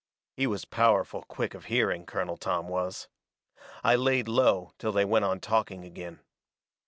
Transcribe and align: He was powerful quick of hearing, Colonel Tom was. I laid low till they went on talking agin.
He 0.35 0.47
was 0.47 0.65
powerful 0.65 1.21
quick 1.27 1.53
of 1.53 1.65
hearing, 1.65 2.07
Colonel 2.07 2.35
Tom 2.35 2.67
was. 2.67 3.07
I 3.83 3.93
laid 3.95 4.27
low 4.27 4.73
till 4.79 4.91
they 4.91 5.05
went 5.05 5.25
on 5.25 5.39
talking 5.39 5.85
agin. 5.85 6.21